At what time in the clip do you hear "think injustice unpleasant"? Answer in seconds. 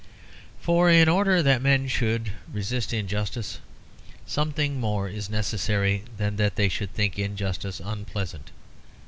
6.95-8.49